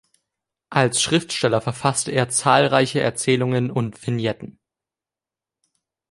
Als 0.71 0.99
Schriftsteller 0.99 1.61
verfasste 1.61 2.11
er 2.11 2.27
zahlreiche 2.27 2.99
Erzählungen 3.01 3.69
und 3.69 4.03
Vignetten. 4.07 4.57